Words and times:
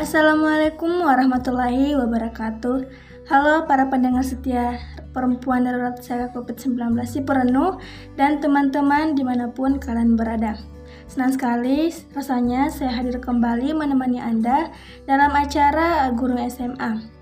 Assalamualaikum 0.00 1.04
warahmatullahi 1.04 1.92
wabarakatuh. 1.92 2.88
Halo 3.28 3.68
para 3.68 3.84
pendengar 3.92 4.24
setia 4.24 4.80
perempuan 5.12 5.68
darurat 5.68 6.00
saya 6.00 6.32
COVID-19 6.32 6.96
si 7.04 7.20
perenuh 7.20 7.76
dan 8.16 8.40
teman-teman 8.40 9.12
di 9.12 9.20
mana 9.20 9.52
pun 9.52 9.76
kalian 9.76 10.16
berada. 10.16 10.56
Senang 11.04 11.36
sekali 11.36 11.92
rasanya 12.16 12.72
saya 12.72 12.96
hadir 12.96 13.20
kembali 13.20 13.76
menemani 13.76 14.16
Anda 14.24 14.72
dalam 15.04 15.36
acara 15.36 16.08
Guru 16.16 16.48
SMA. 16.48 17.20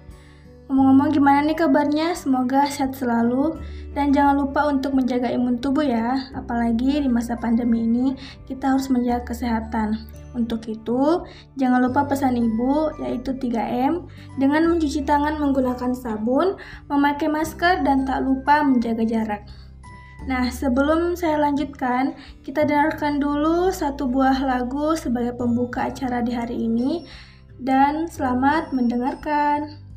Ngomong-ngomong 0.71 1.11
gimana 1.11 1.51
nih 1.51 1.59
kabarnya? 1.59 2.15
Semoga 2.15 2.63
sehat 2.71 2.95
selalu 2.95 3.59
dan 3.91 4.15
jangan 4.15 4.39
lupa 4.39 4.71
untuk 4.71 4.95
menjaga 4.95 5.27
imun 5.35 5.59
tubuh 5.59 5.83
ya. 5.83 6.31
Apalagi 6.31 7.03
di 7.03 7.11
masa 7.11 7.35
pandemi 7.35 7.83
ini 7.83 8.15
kita 8.47 8.71
harus 8.71 8.87
menjaga 8.87 9.35
kesehatan. 9.35 10.18
Untuk 10.37 10.69
itu, 10.69 11.25
jangan 11.57 11.81
lupa 11.89 12.05
pesan 12.05 12.37
ibu 12.37 12.93
yaitu 13.01 13.33
3M 13.33 14.05
dengan 14.37 14.69
mencuci 14.69 15.05
tangan 15.09 15.41
menggunakan 15.41 15.97
sabun, 15.97 16.61
memakai 16.93 17.33
masker 17.33 17.81
dan 17.87 18.05
tak 18.05 18.25
lupa 18.25 18.61
menjaga 18.61 19.05
jarak. 19.09 19.43
Nah, 20.29 20.53
sebelum 20.53 21.17
saya 21.17 21.41
lanjutkan, 21.41 22.13
kita 22.45 22.69
dengarkan 22.69 23.17
dulu 23.17 23.73
satu 23.73 24.05
buah 24.05 24.37
lagu 24.45 24.93
sebagai 24.93 25.33
pembuka 25.41 25.89
acara 25.89 26.21
di 26.21 26.37
hari 26.37 26.69
ini 26.69 27.09
dan 27.57 28.05
selamat 28.13 28.77
mendengarkan. 28.77 29.88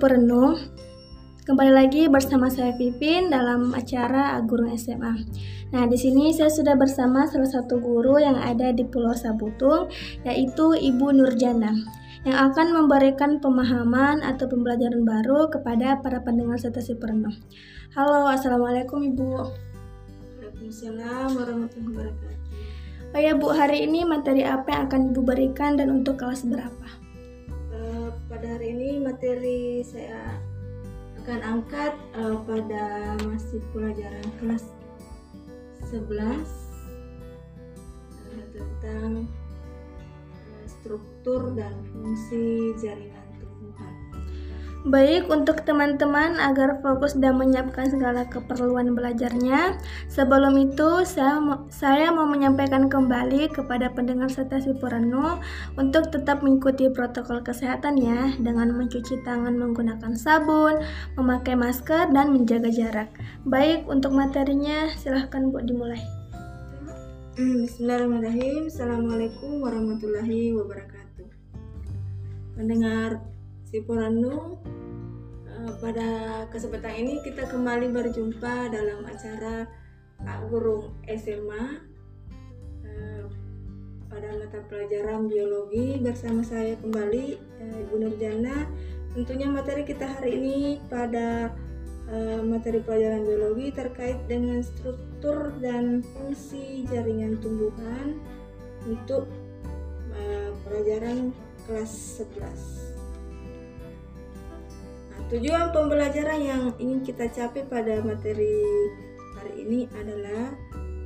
Perenung, 0.00 0.56
kembali 1.44 1.76
lagi 1.76 2.08
bersama 2.08 2.48
saya 2.48 2.72
Pipin 2.72 3.28
dalam 3.28 3.76
acara 3.76 4.40
Guru 4.48 4.72
SMA. 4.72 5.12
Nah, 5.76 5.84
di 5.84 6.00
sini 6.00 6.32
saya 6.32 6.48
sudah 6.48 6.72
bersama 6.72 7.28
salah 7.28 7.44
satu 7.44 7.76
guru 7.76 8.16
yang 8.16 8.40
ada 8.40 8.72
di 8.72 8.80
Pulau 8.88 9.12
Sabutung, 9.12 9.92
yaitu 10.24 10.72
Ibu 10.72 11.12
Nurjana, 11.12 11.76
yang 12.24 12.38
akan 12.48 12.72
memberikan 12.72 13.44
pemahaman 13.44 14.24
atau 14.24 14.48
pembelajaran 14.48 15.04
baru 15.04 15.52
kepada 15.52 16.00
para 16.00 16.24
pendengar 16.24 16.56
si 16.56 16.96
perenung. 16.96 17.36
Halo, 17.92 18.24
Assalamualaikum 18.24 19.04
Ibu. 19.04 19.30
Waalaikumsalam 20.40 21.28
warahmatullahi 21.36 22.08
wabarakatuh. 22.08 23.12
Oh 23.12 23.20
ya 23.20 23.36
Bu, 23.36 23.52
hari 23.52 23.84
ini 23.84 24.08
materi 24.08 24.48
apa 24.48 24.72
yang 24.72 24.82
akan 24.88 25.00
Ibu 25.12 25.20
berikan 25.28 25.76
dan 25.76 25.92
untuk 25.92 26.16
kelas 26.16 26.48
berapa? 26.48 26.99
Pada 28.40 28.56
hari 28.56 28.72
ini 28.72 29.04
materi 29.04 29.84
saya 29.84 30.16
akan 31.20 31.40
angkat 31.44 31.92
uh, 32.16 32.40
pada 32.48 33.12
masih 33.28 33.60
pelajaran 33.68 34.24
kelas 34.40 34.64
11 35.92 36.08
uh, 36.08 36.40
eh, 38.32 38.46
tentang 38.56 39.28
uh, 40.40 40.64
struktur 40.64 41.52
dan 41.52 41.84
fungsi 41.92 42.72
jaringan. 42.80 43.19
Baik 44.80 45.28
untuk 45.28 45.68
teman-teman 45.68 46.40
agar 46.40 46.80
fokus 46.80 47.12
dan 47.12 47.36
menyiapkan 47.36 47.92
segala 47.92 48.24
keperluan 48.24 48.96
belajarnya. 48.96 49.76
Sebelum 50.08 50.56
itu, 50.56 51.04
saya 51.04 51.36
mau, 51.36 51.68
saya 51.68 52.08
mau 52.08 52.24
menyampaikan 52.24 52.88
kembali 52.88 53.52
kepada 53.52 53.92
pendengar 53.92 54.32
serta 54.32 54.56
Sipuranu 54.56 55.36
untuk 55.76 56.08
tetap 56.08 56.40
mengikuti 56.40 56.88
protokol 56.88 57.44
kesehatan 57.44 58.00
ya 58.00 58.32
dengan 58.40 58.72
mencuci 58.72 59.20
tangan 59.20 59.52
menggunakan 59.52 60.16
sabun, 60.16 60.80
memakai 61.20 61.60
masker 61.60 62.08
dan 62.16 62.32
menjaga 62.32 62.72
jarak. 62.72 63.12
Baik 63.44 63.84
untuk 63.84 64.16
materinya, 64.16 64.88
silahkan 64.96 65.52
Bu 65.52 65.60
dimulai. 65.60 66.00
Bismillahirrahmanirrahim. 67.36 68.72
Assalamualaikum 68.72 69.60
warahmatullahi 69.60 70.56
wabarakatuh. 70.56 71.28
Pendengar 72.56 73.29
Sipuranu 73.70 74.58
eh, 75.46 75.72
pada 75.78 76.42
kesempatan 76.50 77.06
ini 77.06 77.22
kita 77.22 77.46
kembali 77.46 77.94
berjumpa 77.94 78.66
dalam 78.66 79.06
acara 79.06 79.62
Pak 80.18 80.50
Guru 80.50 80.90
SMA 81.06 81.78
eh, 82.82 83.24
pada 84.10 84.28
mata 84.34 84.58
pelajaran 84.66 85.30
biologi 85.30 86.02
bersama 86.02 86.42
saya 86.42 86.74
kembali 86.82 87.38
eh, 87.38 87.82
Ibu 87.86 87.94
Nurjana. 88.02 88.66
Tentunya 89.14 89.46
materi 89.46 89.86
kita 89.86 90.06
hari 90.18 90.38
ini 90.38 90.58
pada 90.90 91.54
materi 92.42 92.82
pelajaran 92.82 93.22
biologi 93.22 93.70
terkait 93.70 94.18
dengan 94.26 94.66
struktur 94.66 95.54
dan 95.62 96.02
fungsi 96.02 96.82
jaringan 96.90 97.38
tumbuhan 97.38 98.18
untuk 98.82 99.30
pelajaran 100.66 101.30
kelas 101.70 102.26
11 102.34 102.89
Tujuan 105.30 105.70
pembelajaran 105.70 106.42
yang 106.42 106.62
ingin 106.82 107.06
kita 107.06 107.30
capai 107.30 107.62
pada 107.70 108.02
materi 108.02 108.66
hari 109.38 109.62
ini 109.62 109.86
adalah 109.94 110.50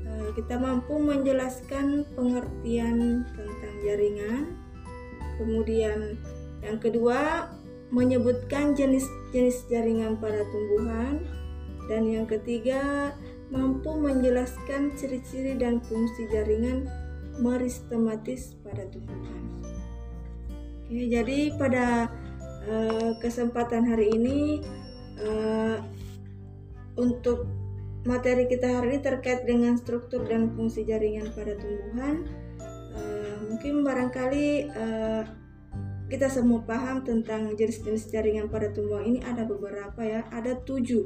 uh, 0.08 0.32
kita 0.32 0.56
mampu 0.56 0.96
menjelaskan 0.96 2.08
pengertian 2.16 3.28
tentang 3.36 3.74
jaringan. 3.84 4.56
Kemudian 5.36 6.16
yang 6.64 6.80
kedua 6.80 7.52
menyebutkan 7.92 8.72
jenis-jenis 8.72 9.68
jaringan 9.68 10.16
pada 10.16 10.40
tumbuhan 10.48 11.20
dan 11.92 12.08
yang 12.08 12.24
ketiga 12.24 13.12
mampu 13.52 13.92
menjelaskan 13.92 14.96
ciri-ciri 14.96 15.52
dan 15.60 15.84
fungsi 15.84 16.32
jaringan 16.32 16.88
meristematis 17.44 18.56
pada 18.64 18.88
tumbuhan. 18.88 19.42
Oke, 20.88 21.12
jadi 21.12 21.52
pada 21.60 22.08
Eh, 22.64 23.12
kesempatan 23.20 23.84
hari 23.84 24.08
ini 24.16 24.64
uh, 25.20 25.76
untuk 26.96 27.44
materi 28.08 28.48
kita 28.48 28.80
hari 28.80 28.96
ini 28.96 29.00
terkait 29.04 29.44
dengan 29.44 29.76
struktur 29.76 30.24
dan 30.24 30.48
fungsi 30.56 30.88
jaringan 30.88 31.28
pada 31.36 31.60
tumbuhan. 31.60 32.24
Uh, 32.96 33.52
mungkin 33.52 33.84
barangkali 33.84 34.72
uh, 34.72 35.28
kita 36.08 36.32
semua 36.32 36.64
paham 36.64 37.04
tentang 37.04 37.52
jenis-jenis 37.52 38.08
jaringan 38.08 38.48
pada 38.48 38.72
tumbuhan 38.72 39.12
ini 39.12 39.20
ada 39.20 39.44
beberapa 39.44 40.00
ya, 40.00 40.24
ada 40.32 40.56
tujuh. 40.64 41.04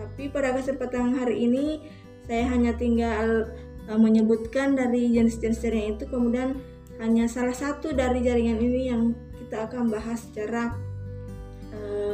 Tapi 0.00 0.32
pada 0.32 0.56
kesempatan 0.56 1.12
hari 1.12 1.44
ini 1.44 1.84
saya 2.24 2.48
hanya 2.48 2.72
tinggal 2.72 3.52
uh, 3.84 4.00
menyebutkan 4.00 4.72
dari 4.72 5.12
jenis-jenis 5.12 5.60
jaringan 5.60 6.00
itu, 6.00 6.08
kemudian 6.08 6.56
hanya 7.04 7.28
salah 7.28 7.52
satu 7.52 7.92
dari 7.92 8.24
jaringan 8.24 8.64
ini 8.64 8.80
yang 8.88 9.12
kita 9.44 9.68
akan 9.68 9.92
bahas 9.92 10.24
secara 10.24 10.85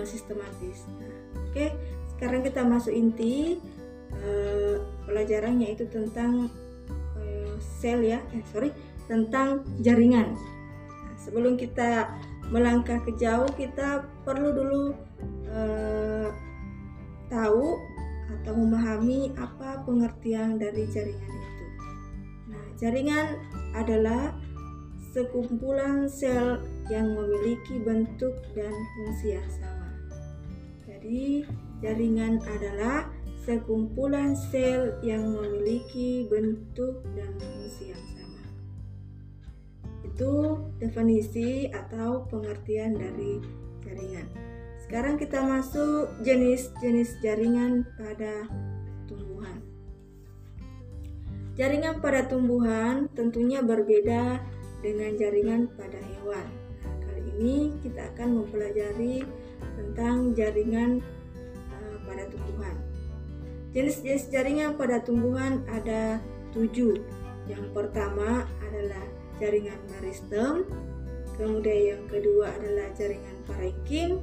sistematis. 0.07 0.85
Nah, 0.99 1.11
Oke, 1.53 1.53
okay. 1.53 1.71
sekarang 2.17 2.41
kita 2.45 2.65
masuk 2.65 2.93
inti 2.93 3.61
uh, 4.17 4.77
pelajaran 5.05 5.61
yaitu 5.61 5.85
tentang 5.89 6.49
uh, 7.19 7.55
sel 7.61 8.01
ya, 8.01 8.21
eh, 8.33 8.45
sorry 8.53 8.73
tentang 9.11 9.67
jaringan. 9.85 10.33
Nah, 10.89 11.15
sebelum 11.21 11.61
kita 11.61 12.09
melangkah 12.49 13.01
ke 13.05 13.13
jauh, 13.21 13.49
kita 13.53 14.07
perlu 14.25 14.49
dulu 14.53 14.85
uh, 15.53 16.29
tahu 17.29 17.81
atau 18.41 18.53
memahami 18.57 19.33
apa 19.37 19.85
pengertian 19.85 20.57
dari 20.57 20.89
jaringan 20.89 21.33
itu. 21.33 21.67
Nah, 22.49 22.65
jaringan 22.81 23.27
adalah 23.77 24.33
sekumpulan 25.13 26.09
sel 26.09 26.65
yang 26.89 27.13
memiliki 27.13 27.77
bentuk 27.81 28.33
dan 28.57 28.73
fungsi 28.73 29.37
yang 29.37 29.49
sama. 29.53 29.72
Jadi, 31.03 31.43
jaringan 31.83 32.39
adalah 32.47 33.11
sekumpulan 33.43 34.39
sel 34.39 35.03
yang 35.03 35.35
memiliki 35.35 36.31
bentuk 36.31 37.03
dan 37.19 37.27
fungsi 37.43 37.91
yang 37.91 38.05
sama. 38.15 38.43
Itu 40.07 40.63
definisi 40.79 41.67
atau 41.75 42.23
pengertian 42.31 42.95
dari 42.95 43.43
jaringan. 43.83 44.31
Sekarang 44.87 45.19
kita 45.19 45.43
masuk 45.43 46.23
jenis-jenis 46.23 47.19
jaringan 47.19 47.83
pada 47.99 48.47
tumbuhan. 49.11 49.59
Jaringan 51.59 51.99
pada 51.99 52.31
tumbuhan 52.31 53.11
tentunya 53.19 53.59
berbeda 53.59 54.39
dengan 54.87 55.19
jaringan 55.19 55.67
pada 55.75 55.99
hewan. 55.99 56.47
Nah, 56.79 56.95
kali 57.11 57.23
ini 57.35 57.75
kita 57.83 58.07
akan 58.15 58.39
mempelajari 58.39 59.27
tentang 59.75 60.37
jaringan 60.37 61.01
uh, 61.73 61.97
pada 62.05 62.25
tumbuhan. 62.29 62.77
Jenis-jenis 63.73 64.29
jaringan 64.29 64.77
pada 64.77 65.01
tumbuhan 65.01 65.65
ada 65.73 66.21
tujuh. 66.53 67.01
Yang 67.49 67.65
pertama 67.73 68.45
adalah 68.69 69.05
jaringan 69.41 69.81
meristem, 69.97 70.69
kemudian 71.35 71.99
yang 71.99 72.05
kedua 72.07 72.53
adalah 72.55 72.93
jaringan 72.95 73.37
parenkim, 73.49 74.23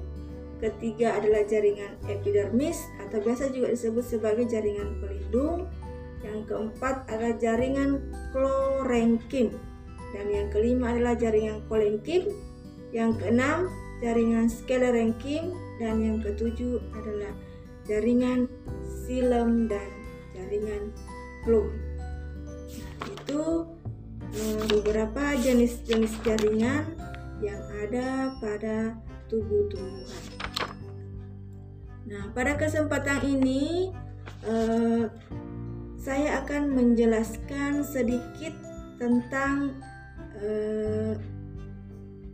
ketiga 0.63 1.19
adalah 1.19 1.43
jaringan 1.43 1.99
epidermis 2.07 2.79
atau 3.03 3.19
biasa 3.19 3.51
juga 3.51 3.73
disebut 3.73 4.05
sebagai 4.05 4.45
jaringan 4.47 5.01
pelindung, 5.03 5.67
yang 6.23 6.45
keempat 6.47 7.07
adalah 7.11 7.35
jaringan 7.39 7.99
klorenkim 8.31 9.55
dan 10.13 10.25
yang 10.29 10.47
kelima 10.49 10.93
adalah 10.95 11.15
jaringan 11.15 11.61
kolenkim, 11.69 12.33
yang 12.89 13.13
keenam 13.17 13.69
jaringan 13.99 14.47
skelerenkim, 14.47 15.55
dan 15.79 15.99
yang 15.99 16.17
ketujuh 16.23 16.79
adalah 16.95 17.33
jaringan 17.87 18.47
silem 18.85 19.65
dan 19.65 19.89
jaringan 20.35 20.93
plum. 21.43 21.67
Nah, 22.99 23.07
itu 23.07 23.41
eh, 24.35 24.61
beberapa 24.69 25.35
jenis-jenis 25.39 26.13
jaringan 26.21 26.85
yang 27.39 27.63
ada 27.87 28.35
pada 28.43 28.93
tubuh 29.31 29.67
tumbuhan. 29.71 30.23
Nah, 32.09 32.23
pada 32.33 32.57
kesempatan 32.57 33.21
ini 33.23 33.93
eh, 34.45 35.05
saya 35.99 36.41
akan 36.45 36.71
menjelaskan 36.71 37.83
sedikit 37.83 38.55
tentang 38.99 39.75
eh, 40.39 41.15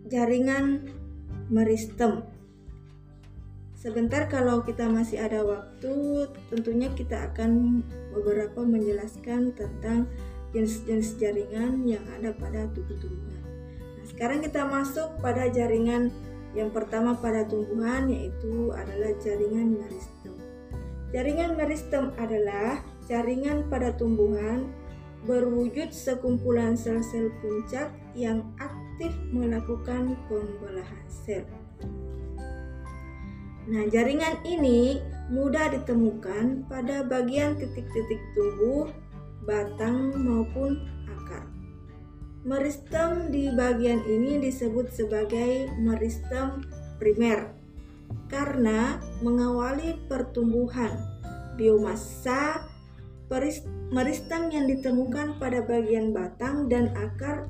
jaringan 0.09 0.85
meristem. 1.49 2.25
Sebentar 3.77 4.25
kalau 4.25 4.65
kita 4.65 4.89
masih 4.89 5.21
ada 5.21 5.45
waktu, 5.45 6.25
tentunya 6.49 6.89
kita 6.97 7.29
akan 7.29 7.83
beberapa 8.17 8.65
menjelaskan 8.65 9.53
tentang 9.53 10.09
jenis-jenis 10.55 11.21
jaringan 11.21 11.85
yang 11.85 12.01
ada 12.17 12.33
pada 12.33 12.65
tubuh 12.73 12.97
tumbuhan. 12.97 13.43
Nah, 13.99 14.05
sekarang 14.09 14.41
kita 14.41 14.65
masuk 14.65 15.21
pada 15.21 15.45
jaringan 15.51 16.09
yang 16.55 16.71
pertama 16.71 17.13
pada 17.19 17.43
tumbuhan 17.45 18.07
yaitu 18.07 18.71
adalah 18.73 19.11
jaringan 19.21 19.75
meristem. 19.75 20.33
Jaringan 21.11 21.59
meristem 21.59 22.15
adalah 22.17 22.81
jaringan 23.05 23.67
pada 23.69 23.93
tumbuhan 23.93 24.71
berwujud 25.27 25.91
sekumpulan 25.91 26.73
sel-sel 26.79 27.29
puncak 27.43 27.91
yang 28.15 28.45
aktif 28.57 28.84
melakukan 29.33 30.15
pembelahan 30.31 31.05
sel. 31.07 31.43
Nah, 33.65 33.83
jaringan 33.89 34.45
ini 34.45 35.01
mudah 35.33 35.73
ditemukan 35.73 36.69
pada 36.69 37.01
bagian 37.01 37.57
titik-titik 37.57 38.21
tubuh, 38.37 38.93
batang 39.43 40.13
maupun 40.13 40.85
akar. 41.09 41.49
Meristem 42.45 43.33
di 43.33 43.49
bagian 43.49 44.05
ini 44.05 44.37
disebut 44.37 44.93
sebagai 44.93 45.73
meristem 45.81 46.61
primer 47.01 47.49
karena 48.29 49.01
mengawali 49.25 49.97
pertumbuhan 50.05 50.93
biomasa 51.57 52.61
meristem 53.89 54.53
yang 54.53 54.69
ditemukan 54.69 55.41
pada 55.41 55.65
bagian 55.65 56.13
batang 56.13 56.69
dan 56.69 56.93
akar 56.93 57.49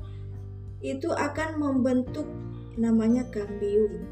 itu 0.80 1.08
akan 1.12 1.60
membentuk 1.60 2.28
namanya 2.76 3.24
kambium. 3.32 4.04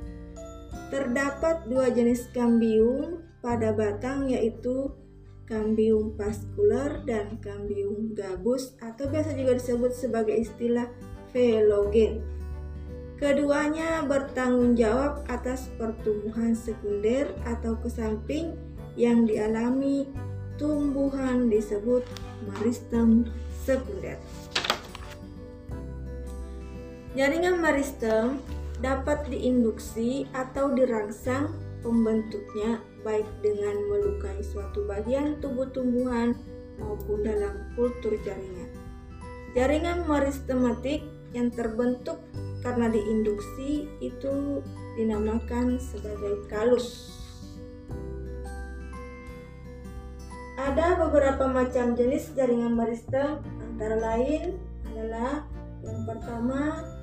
Terdapat 0.89 1.69
dua 1.69 1.93
jenis 1.93 2.31
kambium 2.33 3.25
pada 3.45 3.77
batang 3.77 4.31
yaitu 4.33 4.89
kambium 5.45 6.17
vaskular 6.17 7.05
dan 7.05 7.37
kambium 7.45 8.17
gabus 8.17 8.73
atau 8.81 9.05
biasa 9.09 9.37
juga 9.37 9.61
disebut 9.61 9.93
sebagai 9.93 10.37
istilah 10.41 10.89
velogen. 11.37 12.25
Keduanya 13.21 14.03
bertanggung 14.05 14.75
jawab 14.75 15.23
atas 15.31 15.71
pertumbuhan 15.79 16.57
sekunder 16.57 17.31
atau 17.47 17.79
ke 17.79 17.87
samping 17.87 18.57
yang 18.99 19.29
dialami 19.29 20.09
tumbuhan 20.59 21.47
disebut 21.51 22.03
meristem 22.47 23.27
sekunder. 23.65 24.19
Jaringan 27.15 27.63
meristem 27.63 28.43
dapat 28.83 29.31
diinduksi 29.31 30.27
atau 30.35 30.75
dirangsang 30.75 31.55
pembentuknya 31.79 32.83
baik 33.07 33.31
dengan 33.39 33.87
melukai 33.87 34.43
suatu 34.43 34.83
bagian 34.91 35.39
tubuh 35.39 35.71
tumbuhan 35.71 36.35
maupun 36.83 37.23
dalam 37.23 37.71
kultur 37.79 38.19
jaringan. 38.27 38.67
Jaringan 39.55 40.03
meristematik 40.11 41.07
yang 41.31 41.55
terbentuk 41.55 42.19
karena 42.67 42.91
diinduksi 42.91 43.87
itu 44.03 44.59
dinamakan 44.99 45.79
sebagai 45.79 46.43
kalus. 46.51 47.15
Ada 50.59 50.99
beberapa 50.99 51.47
macam 51.47 51.95
jenis 51.95 52.35
jaringan 52.35 52.75
meristem 52.75 53.39
antara 53.71 54.03
lain 54.03 54.59
adalah 54.91 55.47
yang 55.85 56.03
pertama 56.09 56.94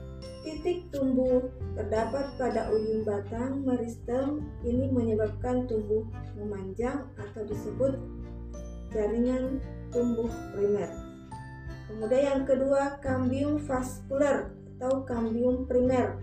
Titik 0.42 0.90
tumbuh 0.90 1.54
terdapat 1.78 2.34
pada 2.34 2.74
ujung 2.74 3.06
batang 3.06 3.62
meristem 3.62 4.42
ini 4.66 4.90
menyebabkan 4.90 5.70
tumbuh 5.70 6.02
memanjang 6.34 7.06
atau 7.14 7.46
disebut 7.46 7.94
jaringan 8.90 9.62
tumbuh 9.94 10.28
primer. 10.58 10.90
Kemudian 11.86 12.24
yang 12.26 12.44
kedua 12.50 12.98
kambium 13.06 13.62
vaskuler 13.62 14.50
atau 14.78 15.06
kambium 15.06 15.70
primer. 15.70 16.18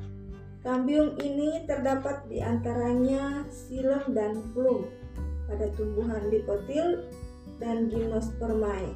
Kambium 0.67 1.15
ini 1.23 1.63
terdapat 1.71 2.27
di 2.27 2.43
antaranya 2.43 3.47
silem 3.47 4.03
dan 4.11 4.35
plum 4.51 4.91
pada 5.47 5.71
tumbuhan 5.79 6.27
dikotil 6.27 7.07
dan 7.63 7.87
gimnospermae. 7.87 8.91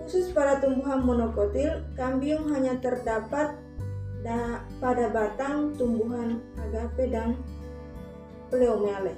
Khusus 0.00 0.32
pada 0.32 0.56
tumbuhan 0.62 1.04
monokotil, 1.04 1.84
kambium 1.98 2.48
hanya 2.54 2.80
terdapat 2.80 3.58
da, 4.22 4.62
pada 4.82 5.10
batang 5.10 5.74
tumbuhan 5.78 6.42
agape 6.58 7.10
dan 7.10 7.38
pleomele. 8.50 9.14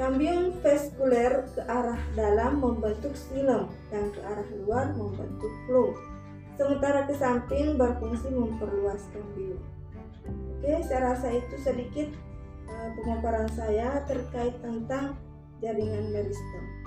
Kambium 0.00 0.56
vaskuler 0.64 1.44
ke 1.52 1.62
arah 1.68 2.00
dalam 2.16 2.64
membentuk 2.64 3.12
silem 3.12 3.68
dan 3.92 4.08
ke 4.10 4.20
arah 4.24 4.48
luar 4.64 4.90
membentuk 4.96 5.52
plum. 5.68 5.92
Sementara 6.56 7.04
ke 7.04 7.14
samping 7.16 7.76
berfungsi 7.76 8.32
memperluas 8.32 9.04
kambium. 9.12 9.60
Oke, 10.58 10.78
saya 10.86 11.12
rasa 11.12 11.28
itu 11.34 11.56
sedikit 11.60 12.08
uh, 12.70 12.88
pemaparan 12.98 13.50
saya 13.52 14.00
terkait 14.08 14.56
tentang 14.64 15.18
jaringan 15.60 16.10
meristem. 16.10 16.81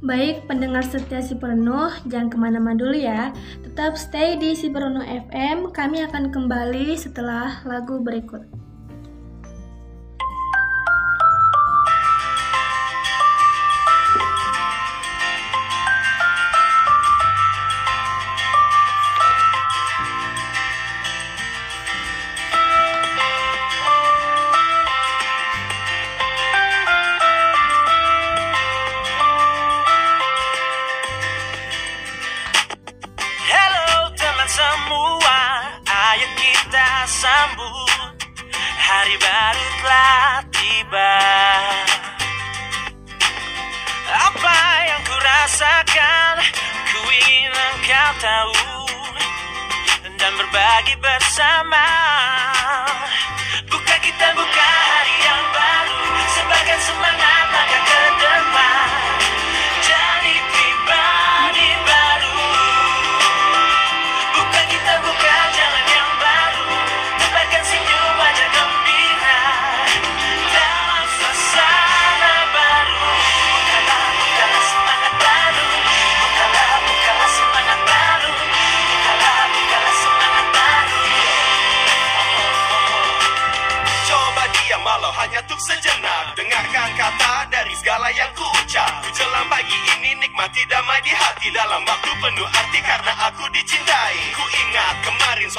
Baik, 0.00 0.48
pendengar 0.48 0.80
setia 0.80 1.20
si 1.20 1.36
jangan 2.08 2.32
ke 2.32 2.36
mana-mana 2.40 2.72
dulu 2.72 2.96
ya. 2.96 3.36
Tetap 3.60 4.00
stay 4.00 4.40
di 4.40 4.56
si 4.56 4.72
FM, 4.72 5.76
kami 5.76 6.00
akan 6.08 6.32
kembali 6.32 6.96
setelah 6.96 7.60
lagu 7.68 8.00
berikut. 8.00 8.69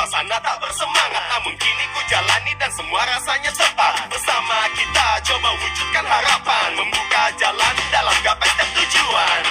Suasana 0.02 0.34
tak 0.42 0.58
bersemangat. 0.58 1.24
Namun 1.30 1.54
kini 1.62 1.86
ku 1.94 2.02
jalani 2.10 2.58
dan 2.58 2.74
semua 2.74 3.06
rasanya 3.06 3.54
tepat. 3.54 4.10
Bersama 4.10 4.66
kita 4.74 5.22
coba 5.30 5.54
wujudkan 5.62 6.06
harapan. 6.10 6.74
Membuka 6.74 7.30
jalan 7.38 7.76
dalam 7.94 8.18
gapai 8.26 8.50
dan 8.58 8.70
tujuan. 8.82 9.42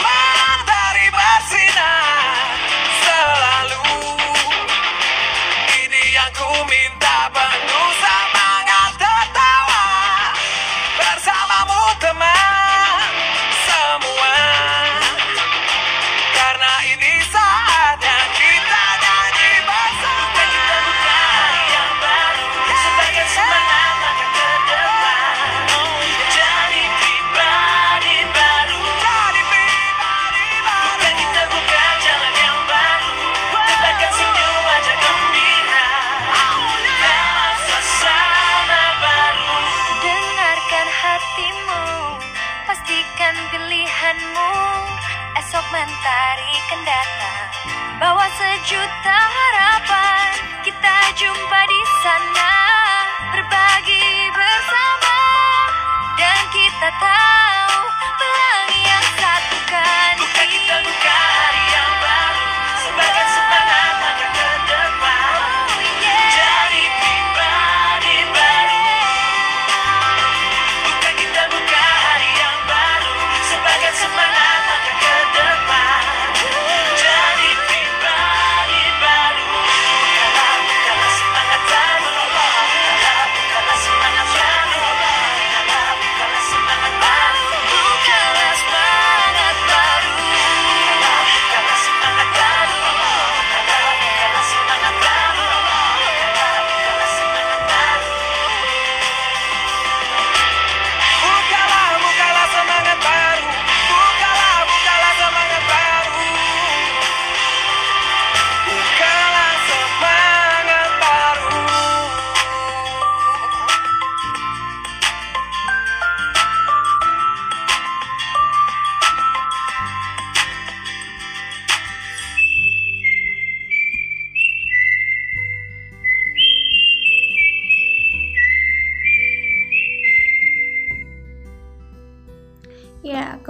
Mantari 0.00 1.12
bersinar 1.12 2.40
selalu. 3.04 3.84
Ini 5.76 6.02
yang 6.16 6.32
ku 6.32 6.56
minta 6.64 7.28
penuh 7.28 7.90
semangat 8.00 8.90
tertawa. 8.96 9.84
Bersamamu 10.96 11.82
teman 12.00 13.12
semua. 13.60 14.36
Karena 16.32 16.72
ini 16.96 17.12
saat 17.28 17.57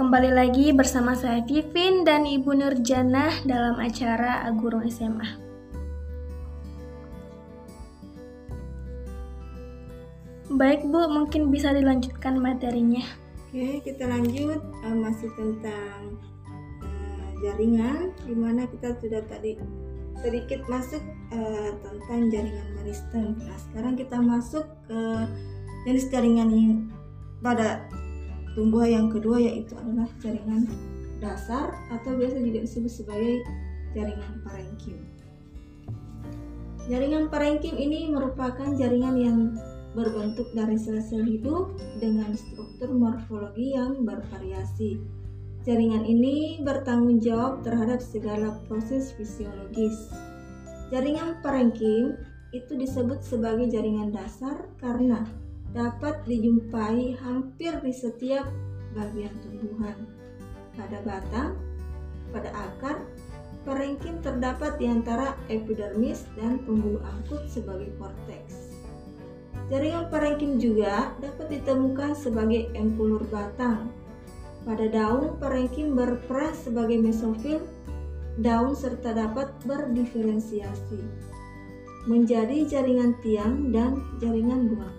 kembali 0.09 0.33
lagi 0.33 0.73
bersama 0.73 1.13
saya 1.13 1.45
Vivin 1.45 2.01
dan 2.01 2.25
Ibu 2.25 2.57
Nurjana 2.57 3.29
dalam 3.45 3.77
acara 3.77 4.41
Agurung 4.41 4.81
SMA. 4.89 5.37
Baik 10.49 10.81
Bu, 10.89 11.05
mungkin 11.13 11.53
bisa 11.53 11.77
dilanjutkan 11.77 12.41
materinya. 12.41 13.05
Oke, 13.53 13.85
kita 13.85 14.09
lanjut 14.09 14.57
uh, 14.81 14.97
masih 14.97 15.29
tentang 15.37 16.17
uh, 16.81 17.29
jaringan, 17.45 18.09
di 18.25 18.33
mana 18.33 18.65
kita 18.65 18.97
sudah 18.97 19.21
tadi 19.29 19.61
sedikit 20.25 20.65
masuk 20.65 21.05
uh, 21.37 21.69
tentang 21.85 22.33
jaringan 22.33 22.81
Maristem. 22.81 23.37
Nah, 23.45 23.57
sekarang 23.61 23.93
kita 23.93 24.17
masuk 24.17 24.65
ke 24.89 25.01
jenis 25.85 26.09
jaringan 26.09 26.49
yang 26.49 26.89
pada 27.45 27.85
tumbuhan 28.59 28.91
yang 28.91 29.07
kedua 29.07 29.39
yaitu 29.39 29.71
adalah 29.79 30.11
jaringan 30.19 30.67
dasar 31.23 31.71
atau 31.95 32.11
biasa 32.19 32.43
juga 32.43 32.59
disebut 32.67 32.91
sebagai 32.91 33.39
jaringan 33.95 34.43
parenkim. 34.43 34.99
Jaringan 36.91 37.31
parenkim 37.31 37.79
ini 37.79 38.11
merupakan 38.11 38.75
jaringan 38.75 39.15
yang 39.15 39.39
berbentuk 39.95 40.51
dari 40.51 40.75
sel-sel 40.75 41.23
hidup 41.23 41.79
dengan 42.03 42.35
struktur 42.35 42.91
morfologi 42.91 43.79
yang 43.79 44.03
bervariasi. 44.03 44.99
Jaringan 45.63 46.03
ini 46.03 46.59
bertanggung 46.59 47.23
jawab 47.23 47.63
terhadap 47.63 48.03
segala 48.03 48.59
proses 48.67 49.15
fisiologis. 49.15 50.11
Jaringan 50.91 51.39
parenkim 51.39 52.19
itu 52.51 52.73
disebut 52.75 53.21
sebagai 53.21 53.69
jaringan 53.69 54.09
dasar 54.09 54.67
karena 54.81 55.23
dapat 55.73 56.25
dijumpai 56.25 57.13
hampir 57.21 57.77
di 57.81 57.93
setiap 57.93 58.49
bagian 58.97 59.33
tumbuhan. 59.45 59.97
Pada 60.73 60.97
batang, 61.05 61.59
pada 62.33 62.49
akar, 62.55 63.05
parenkim 63.67 64.17
terdapat 64.23 64.79
di 64.81 64.89
antara 64.89 65.37
epidermis 65.51 66.25
dan 66.39 66.63
pembuluh 66.65 67.03
angkut 67.05 67.45
sebagai 67.45 67.93
korteks. 68.01 68.73
Jaringan 69.69 70.09
parenkim 70.09 70.57
juga 70.57 71.13
dapat 71.21 71.61
ditemukan 71.61 72.17
sebagai 72.17 72.73
empulur 72.73 73.21
batang. 73.29 73.93
Pada 74.65 74.89
daun, 74.89 75.37
parenkim 75.37 75.93
berperan 75.93 76.57
sebagai 76.57 76.97
mesofil 76.97 77.61
daun 78.41 78.73
serta 78.73 79.13
dapat 79.13 79.51
berdiferensiasi 79.67 81.01
menjadi 82.07 82.65
jaringan 82.65 83.13
tiang 83.19 83.69
dan 83.75 83.99
jaringan 84.23 84.71
bunga 84.71 84.87
Nah, 84.87 84.98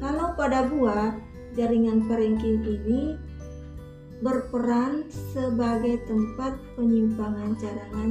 kalau 0.00 0.32
pada 0.32 0.64
buah, 0.64 1.12
jaringan 1.52 2.08
parenkim 2.08 2.64
ini 2.64 3.20
berperan 4.24 5.08
sebagai 5.12 6.00
tempat 6.08 6.56
penyimpangan 6.72 7.52
cadangan 7.60 8.10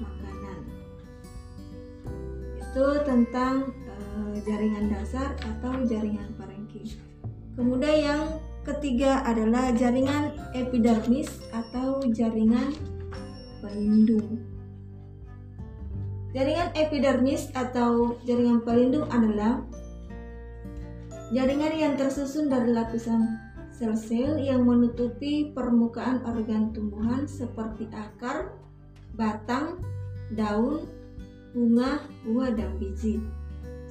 makanan. 0.00 0.58
Itu 2.60 2.86
tentang 3.04 3.72
uh, 3.84 4.34
jaringan 4.48 4.88
dasar 4.88 5.36
atau 5.36 5.84
jaringan 5.84 6.32
parenkim. 6.40 6.88
Kemudian 7.56 7.96
yang 8.00 8.22
ketiga 8.64 9.20
adalah 9.24 9.72
jaringan 9.76 10.36
epidermis 10.56 11.28
atau 11.52 12.04
jaringan 12.16 12.72
pelindung. 13.60 14.40
Jaringan 16.36 16.68
epidermis 16.76 17.48
atau 17.56 18.20
jaringan 18.28 18.60
pelindung 18.60 19.08
adalah 19.08 19.64
Jaringan 21.34 21.74
yang 21.74 21.94
tersusun 21.98 22.46
dari 22.46 22.70
lapisan 22.70 23.34
sel-sel 23.74 24.38
yang 24.38 24.62
menutupi 24.62 25.50
permukaan 25.50 26.22
organ 26.22 26.70
tumbuhan 26.70 27.26
seperti 27.26 27.90
akar, 27.90 28.54
batang, 29.18 29.82
daun, 30.38 30.86
bunga, 31.50 31.98
buah, 32.22 32.54
dan 32.54 32.78
biji. 32.78 33.18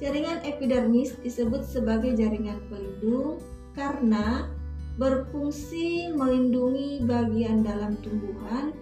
Jaringan 0.00 0.40
epidermis 0.48 1.12
disebut 1.20 1.60
sebagai 1.68 2.16
jaringan 2.16 2.56
pelindung 2.72 3.36
karena 3.76 4.48
berfungsi 4.96 6.16
melindungi 6.16 7.04
bagian 7.04 7.60
dalam 7.60 8.00
tumbuhan 8.00 8.72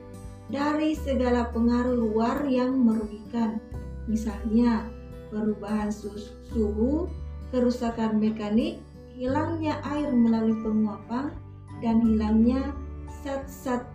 dari 0.46 0.94
segala 0.94 1.50
pengaruh 1.50 1.98
luar 1.98 2.46
yang 2.46 2.70
merugikan, 2.70 3.58
misalnya 4.06 4.86
perubahan 5.34 5.90
suhu, 5.90 7.10
kerusakan 7.54 8.18
mekanik, 8.18 8.82
hilangnya 9.14 9.78
air 9.86 10.10
melalui 10.10 10.58
penguapan, 10.58 11.30
dan 11.78 12.02
hilangnya 12.02 12.74
zat-zat 13.22 13.86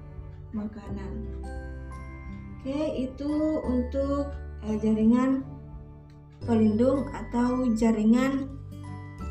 makanan. 0.56 1.28
Oke, 2.56 2.80
itu 3.04 3.32
untuk 3.68 4.32
eh, 4.64 4.80
jaringan 4.80 5.44
pelindung 6.48 7.04
atau 7.12 7.68
jaringan 7.76 8.48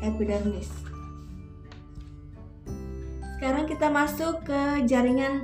epidermis. 0.05 0.69
Sekarang 3.37 3.65
kita 3.65 3.89
masuk 3.89 4.45
ke 4.45 4.85
jaringan 4.85 5.41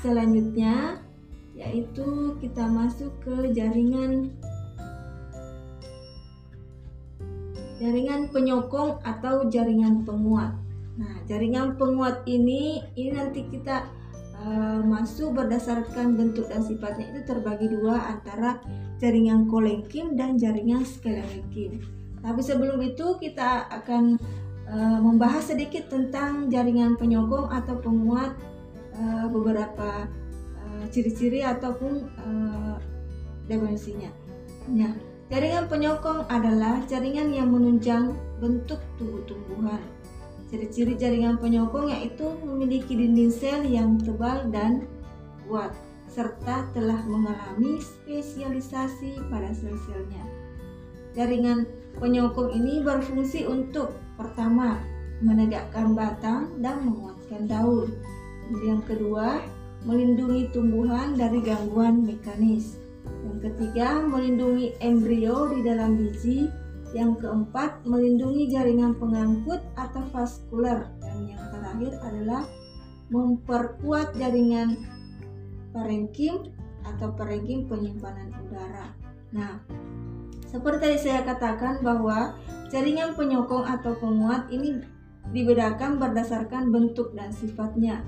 selanjutnya, 0.00 1.04
yaitu 1.52 2.38
kita 2.40 2.64
masuk 2.72 3.12
ke 3.20 3.52
jaringan 3.52 4.32
jaringan 7.78 8.28
penyokong 8.34 8.98
atau 9.06 9.46
jaringan 9.46 10.02
penguat. 10.02 10.54
Nah, 10.98 11.14
jaringan 11.30 11.78
penguat 11.78 12.26
ini 12.26 12.82
ini 12.98 13.10
nanti 13.14 13.46
kita 13.46 13.86
uh, 14.42 14.82
masuk 14.82 15.38
berdasarkan 15.38 16.18
bentuk 16.18 16.50
dan 16.50 16.66
sifatnya 16.66 17.14
itu 17.14 17.22
terbagi 17.22 17.70
dua 17.70 18.18
antara 18.18 18.58
jaringan 18.98 19.46
kolenkim 19.46 20.18
dan 20.18 20.34
jaringan 20.34 20.82
skelerenkim. 20.82 21.78
Tapi 22.18 22.42
sebelum 22.42 22.82
itu 22.82 23.14
kita 23.22 23.70
akan 23.70 24.18
uh, 24.66 24.98
membahas 24.98 25.54
sedikit 25.54 25.86
tentang 25.86 26.50
jaringan 26.50 26.98
penyokong 26.98 27.46
atau 27.54 27.78
penguat 27.78 28.34
uh, 28.98 29.26
beberapa 29.30 30.06
ciri-ciri 30.88 31.44
ataupun 31.44 32.06
definisinya. 33.44 34.08
Nah, 34.72 34.94
Jaringan 35.28 35.68
penyokong 35.68 36.24
adalah 36.32 36.80
jaringan 36.88 37.28
yang 37.28 37.52
menunjang 37.52 38.16
bentuk 38.40 38.80
tubuh 38.96 39.20
tumbuhan. 39.28 39.84
Ciri-ciri 40.48 40.96
jaringan 40.96 41.36
penyokong 41.36 41.92
yaitu 41.92 42.32
memiliki 42.40 42.96
dinding 42.96 43.28
sel 43.28 43.60
yang 43.68 44.00
tebal 44.00 44.48
dan 44.48 44.88
kuat, 45.44 45.76
serta 46.08 46.72
telah 46.72 47.04
mengalami 47.04 47.76
spesialisasi 47.76 49.20
pada 49.28 49.52
sel-selnya. 49.52 50.24
Jaringan 51.12 51.68
penyokong 52.00 52.56
ini 52.56 52.80
berfungsi 52.80 53.44
untuk 53.44 54.00
pertama, 54.16 54.80
menegakkan 55.20 55.92
batang 55.92 56.56
dan 56.64 56.88
menguatkan 56.88 57.44
daun. 57.44 57.92
Yang 58.64 58.96
kedua, 58.96 59.44
melindungi 59.84 60.48
tumbuhan 60.56 61.20
dari 61.20 61.44
gangguan 61.44 62.08
mekanis. 62.08 62.87
Yang 63.26 63.38
ketiga, 63.52 64.02
melindungi 64.02 64.74
embrio 64.80 65.50
di 65.52 65.60
dalam 65.62 65.98
biji. 65.98 66.48
Yang 66.96 67.20
keempat, 67.20 67.84
melindungi 67.84 68.48
jaringan 68.48 68.96
pengangkut 68.96 69.60
atau 69.76 70.02
vaskular. 70.08 70.88
Dan 71.04 71.28
yang 71.28 71.44
terakhir 71.52 71.92
adalah 72.00 72.42
memperkuat 73.12 74.16
jaringan 74.16 74.76
parenkim 75.72 76.52
atau 76.84 77.12
parenkim 77.12 77.68
penyimpanan 77.68 78.32
udara. 78.48 78.92
Nah, 79.32 79.60
seperti 80.48 80.96
saya 80.96 81.24
katakan 81.24 81.84
bahwa 81.84 82.32
jaringan 82.72 83.12
penyokong 83.12 83.68
atau 83.68 83.92
penguat 84.00 84.48
ini 84.48 84.80
dibedakan 85.28 86.00
berdasarkan 86.00 86.72
bentuk 86.72 87.12
dan 87.12 87.28
sifatnya. 87.32 88.00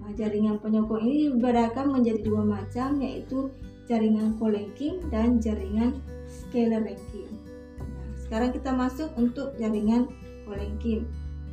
Nah, 0.00 0.10
jaringan 0.16 0.56
penyokong 0.60 1.04
ini 1.04 1.36
dibedakan 1.36 1.92
menjadi 1.92 2.20
dua 2.24 2.42
macam 2.44 2.96
yaitu 3.00 3.52
jaringan 3.92 4.40
kolenkim 4.40 5.04
dan 5.12 5.36
jaringan 5.36 6.00
sclerenchyme. 6.24 7.36
Nah, 7.76 8.08
sekarang 8.24 8.56
kita 8.56 8.72
masuk 8.72 9.12
untuk 9.20 9.52
jaringan 9.60 10.08
kolenkim. 10.48 11.04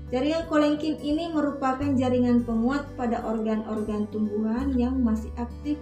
Jaringan 0.08 0.48
kolenkim 0.48 0.96
ini 1.04 1.28
merupakan 1.36 1.92
jaringan 2.00 2.48
penguat 2.48 2.88
pada 2.96 3.28
organ-organ 3.28 4.08
tumbuhan 4.08 4.72
yang 4.80 5.04
masih 5.04 5.30
aktif 5.36 5.76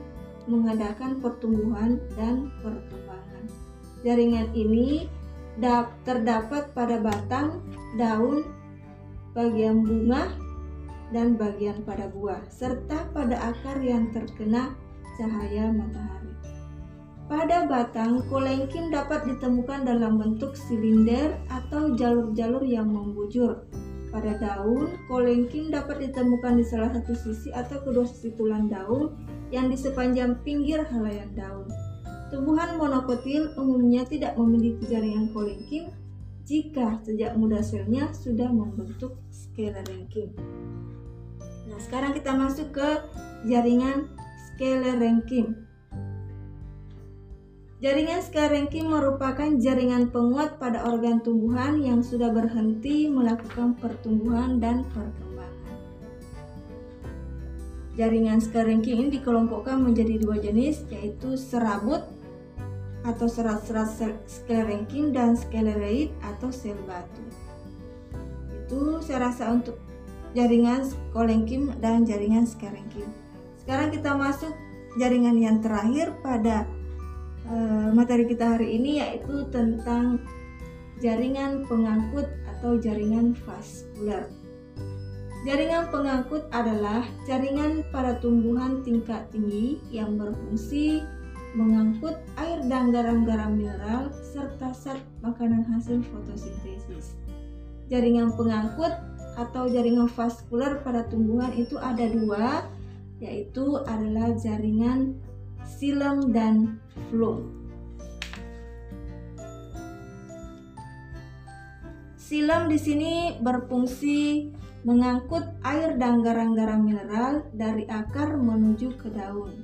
mengadakan 0.50 1.22
pertumbuhan 1.22 2.02
dan 2.18 2.50
perkembangan. 2.66 3.46
Jaringan 4.02 4.50
ini 4.58 5.06
terdapat 6.04 6.74
pada 6.74 6.98
batang, 6.98 7.62
daun, 8.02 8.44
bagian 9.38 9.86
bunga, 9.86 10.34
dan 11.16 11.40
bagian 11.40 11.88
pada 11.88 12.12
buah, 12.12 12.44
serta 12.52 13.08
pada 13.16 13.56
akar 13.56 13.80
yang 13.80 14.12
terkena 14.12 14.76
cahaya 15.16 15.72
matahari. 15.72 16.27
Pada 17.28 17.68
batang, 17.68 18.24
kolenkin 18.32 18.88
dapat 18.88 19.28
ditemukan 19.28 19.84
dalam 19.84 20.16
bentuk 20.16 20.56
silinder 20.56 21.36
atau 21.52 21.92
jalur-jalur 21.92 22.64
yang 22.64 22.88
membujur. 22.88 23.68
pada 24.08 24.40
daun, 24.40 24.96
kolengking 25.12 25.68
dapat 25.68 26.08
ditemukan 26.08 26.56
di 26.56 26.64
salah 26.64 26.90
satu 26.96 27.12
sisi 27.12 27.52
atau 27.52 27.84
kedua 27.84 28.08
sisi 28.08 28.32
tulang 28.40 28.72
daun 28.72 29.12
yang 29.52 29.68
di 29.68 29.76
sepanjang 29.76 30.40
pinggir 30.48 30.88
helaian 30.88 31.28
daun. 31.36 31.68
Tumbuhan 32.32 32.80
monokotil 32.80 33.52
umumnya 33.60 34.08
tidak 34.08 34.40
memiliki 34.40 34.88
jaringan 34.88 35.28
kolengking 35.36 35.92
jika 36.48 37.04
sejak 37.04 37.36
muda 37.36 37.60
selnya 37.60 38.08
sudah 38.16 38.48
membentuk 38.48 39.20
skelerenkim. 39.28 40.32
Nah, 41.68 41.80
sekarang 41.84 42.16
kita 42.16 42.32
masuk 42.32 42.72
ke 42.72 42.90
jaringan 43.44 44.08
skelerenkim. 44.48 45.67
Jaringan 47.78 48.26
skelerenkim 48.26 48.90
merupakan 48.90 49.54
jaringan 49.62 50.10
penguat 50.10 50.58
pada 50.58 50.82
organ 50.90 51.22
tumbuhan 51.22 51.78
yang 51.78 52.02
sudah 52.02 52.34
berhenti 52.34 53.06
melakukan 53.06 53.78
pertumbuhan 53.78 54.58
dan 54.58 54.82
perkembangan. 54.90 55.78
Jaringan 57.94 58.42
skelerenkim 58.42 58.98
ini 58.98 59.22
dikelompokkan 59.22 59.78
menjadi 59.78 60.18
dua 60.18 60.42
jenis 60.42 60.90
yaitu 60.90 61.38
serabut 61.38 62.02
atau 63.06 63.30
serat-serat 63.30 63.94
sklerenkin 64.26 65.14
dan 65.14 65.38
sklereid 65.38 66.10
atau 66.26 66.50
sel 66.50 66.82
batu. 66.90 67.22
Itu 68.66 69.06
saya 69.06 69.30
rasa 69.30 69.54
untuk 69.54 69.78
jaringan 70.34 70.82
kolenkim 71.14 71.78
dan 71.78 72.10
jaringan 72.10 72.50
sklerenkim. 72.50 73.06
Sekarang 73.62 73.94
kita 73.94 74.18
masuk 74.18 74.58
jaringan 74.98 75.38
yang 75.38 75.62
terakhir 75.62 76.18
pada 76.26 76.66
uh, 77.50 77.90
materi 77.96 78.28
kita 78.28 78.56
hari 78.56 78.78
ini 78.80 79.00
yaitu 79.02 79.48
tentang 79.50 80.22
jaringan 81.00 81.66
pengangkut 81.68 82.28
atau 82.58 82.78
jaringan 82.82 83.38
vaskular. 83.46 84.28
Jaringan 85.46 85.88
pengangkut 85.94 86.50
adalah 86.52 87.08
jaringan 87.24 87.86
pada 87.94 88.20
tumbuhan 88.20 88.84
tingkat 88.84 89.30
tinggi 89.32 89.80
yang 89.94 90.20
berfungsi 90.20 91.06
mengangkut 91.56 92.20
air 92.36 92.60
dan 92.68 92.92
garam-garam 92.92 93.56
mineral 93.56 94.12
serta 94.34 94.76
zat 94.76 95.00
makanan 95.24 95.64
hasil 95.72 96.04
fotosintesis. 96.12 97.16
Jaringan 97.88 98.36
pengangkut 98.36 98.92
atau 99.40 99.70
jaringan 99.70 100.10
vaskular 100.12 100.82
pada 100.84 101.08
tumbuhan 101.08 101.54
itu 101.56 101.80
ada 101.80 102.04
dua, 102.10 102.68
yaitu 103.22 103.80
adalah 103.88 104.34
jaringan 104.36 105.16
silem 105.64 106.34
dan 106.34 106.82
flum. 107.10 107.58
Silem 112.16 112.68
di 112.68 112.76
sini 112.76 113.40
berfungsi 113.40 114.52
mengangkut 114.84 115.48
air 115.64 115.96
dan 115.96 116.20
garam-garam 116.24 116.84
mineral 116.84 117.48
dari 117.56 117.88
akar 117.88 118.36
menuju 118.36 119.00
ke 119.00 119.08
daun. 119.16 119.64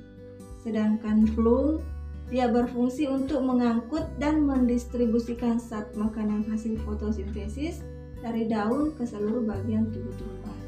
Sedangkan 0.64 1.28
flum 1.36 1.84
dia 2.32 2.48
berfungsi 2.48 3.04
untuk 3.04 3.44
mengangkut 3.44 4.08
dan 4.16 4.48
mendistribusikan 4.48 5.60
zat 5.60 5.92
makanan 5.92 6.48
hasil 6.48 6.80
fotosintesis 6.88 7.84
dari 8.24 8.48
daun 8.48 8.96
ke 8.96 9.04
seluruh 9.04 9.44
bagian 9.44 9.92
tubuh 9.92 10.14
tumbuhan. 10.16 10.60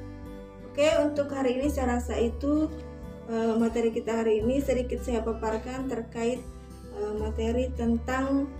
Oke, 0.68 0.88
untuk 1.00 1.32
hari 1.32 1.56
ini 1.56 1.72
saya 1.72 1.96
rasa 1.96 2.20
itu 2.20 2.68
uh, 3.32 3.56
materi 3.56 3.88
kita 3.88 4.20
hari 4.20 4.44
ini 4.44 4.60
sedikit 4.60 5.00
saya 5.00 5.24
paparkan 5.24 5.88
terkait 5.88 6.44
materi 7.14 7.70
tentang 7.78 8.50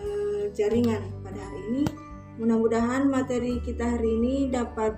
uh, 0.00 0.44
jaringan 0.56 1.04
pada 1.20 1.40
hari 1.44 1.60
ini. 1.68 1.84
Mudah-mudahan 2.40 3.12
materi 3.12 3.60
kita 3.60 3.98
hari 3.98 4.10
ini 4.16 4.48
dapat 4.48 4.96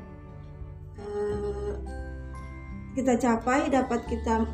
kita 2.97 3.21
capai, 3.21 3.69
dapat 3.69 4.09
kita 4.09 4.49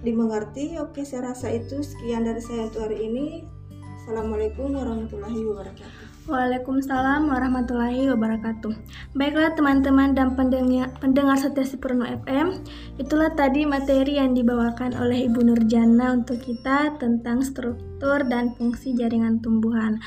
dimengerti. 0.00 0.80
Oke, 0.80 1.04
saya 1.04 1.36
rasa 1.36 1.52
itu 1.52 1.84
sekian 1.84 2.24
dari 2.24 2.40
saya 2.40 2.72
untuk 2.72 2.88
hari 2.88 3.04
ini. 3.04 3.44
Assalamualaikum 4.02 4.72
warahmatullahi 4.72 5.40
wabarakatuh. 5.44 6.11
Waalaikumsalam 6.22 7.34
warahmatullahi 7.34 8.06
wabarakatuh. 8.14 8.70
Baiklah 9.18 9.58
teman-teman 9.58 10.14
dan 10.14 10.38
pendengar, 10.38 10.94
pendengar 11.02 11.34
setia 11.34 11.66
Sipurno 11.66 12.06
FM, 12.06 12.62
itulah 12.94 13.34
tadi 13.34 13.66
materi 13.66 14.22
yang 14.22 14.30
dibawakan 14.30 14.94
oleh 15.02 15.26
Ibu 15.26 15.42
Nurjana 15.42 16.14
untuk 16.14 16.38
kita 16.38 16.94
tentang 17.02 17.42
struktur 17.42 18.22
dan 18.22 18.54
fungsi 18.54 18.94
jaringan 18.94 19.42
tumbuhan. 19.42 19.98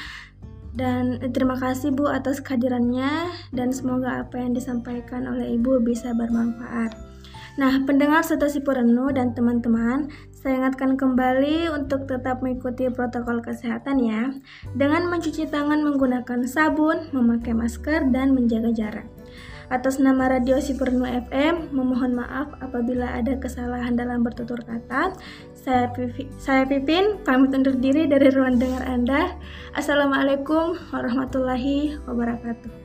Dan 0.71 1.19
terima 1.35 1.59
kasih 1.59 1.91
Bu 1.91 2.07
atas 2.07 2.39
kehadirannya 2.39 3.35
dan 3.51 3.75
semoga 3.75 4.23
apa 4.23 4.39
yang 4.39 4.55
disampaikan 4.55 5.27
oleh 5.27 5.59
Ibu 5.59 5.83
bisa 5.83 6.15
bermanfaat. 6.15 6.95
Nah, 7.59 7.83
pendengar 7.83 8.23
serta 8.23 8.47
si 8.47 8.63
Purenu 8.63 9.11
dan 9.11 9.35
teman-teman, 9.35 10.11
saya 10.45 10.61
ingatkan 10.61 10.93
kembali 10.93 11.73
untuk 11.73 12.05
tetap 12.05 12.45
mengikuti 12.45 12.85
protokol 12.93 13.41
kesehatan 13.41 13.97
ya, 13.97 14.29
dengan 14.77 15.09
mencuci 15.09 15.49
tangan 15.49 15.81
menggunakan 15.81 16.45
sabun, 16.45 17.09
memakai 17.09 17.57
masker, 17.57 18.13
dan 18.13 18.37
menjaga 18.37 18.69
jarak. 18.69 19.09
Atas 19.73 19.97
nama 19.97 20.29
Radio 20.29 20.61
Sipurnu 20.61 21.01
FM, 21.01 21.73
memohon 21.73 22.13
maaf 22.13 22.53
apabila 22.61 23.09
ada 23.17 23.33
kesalahan 23.41 23.97
dalam 23.97 24.21
bertutur 24.21 24.61
kata. 24.61 25.17
Saya, 25.57 25.89
Pipi, 25.89 26.29
saya 26.37 26.61
Pipin, 26.69 27.25
pamit 27.25 27.49
undur 27.49 27.73
diri 27.73 28.05
dari 28.05 28.29
ruang 28.29 28.61
dengar 28.61 28.85
Anda. 28.85 29.33
Assalamualaikum 29.73 30.77
warahmatullahi 30.93 31.97
wabarakatuh. 32.05 32.84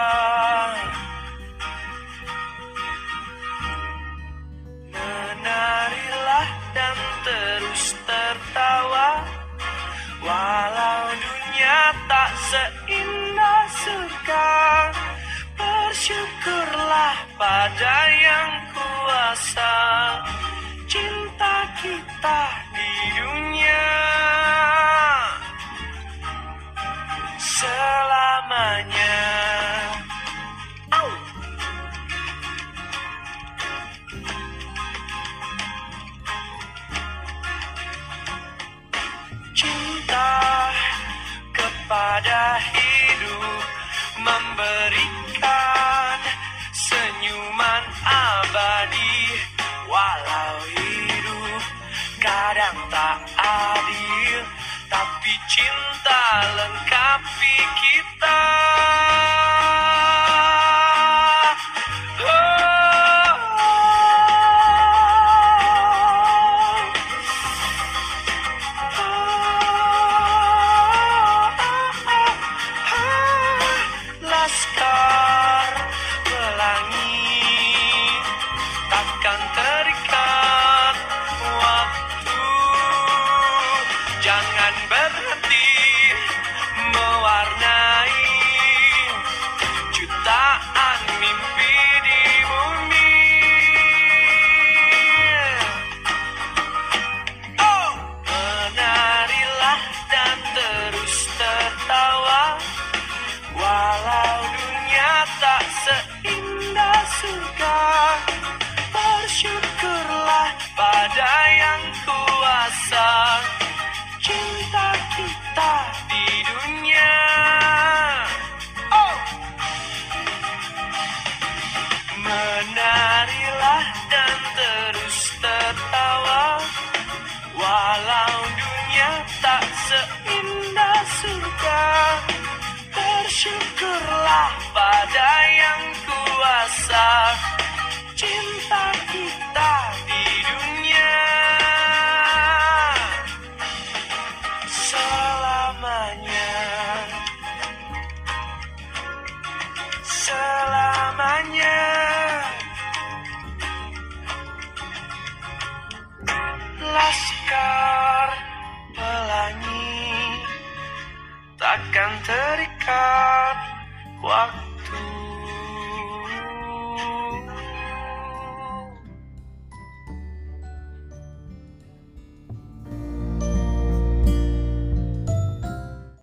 pada 17.41 17.97
yang 18.21 18.51
kuasa 18.69 19.73
Cinta 20.85 21.65
kita 21.81 22.41
di 22.69 22.93
dunia 23.17 23.90
cinta 56.31 56.90